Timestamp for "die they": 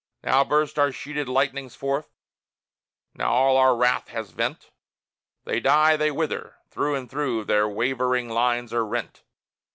5.59-6.09